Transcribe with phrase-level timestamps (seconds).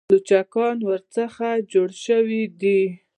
[0.11, 2.81] لوچکان ورڅخه جوړ شوي دي.